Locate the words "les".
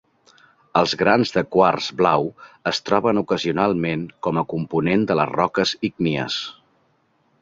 5.21-5.31